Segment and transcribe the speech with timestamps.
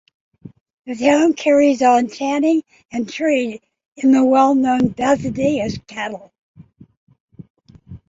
[0.87, 3.61] The town carries on tanning and trade
[3.95, 6.33] in the well-known Bazadais cattle.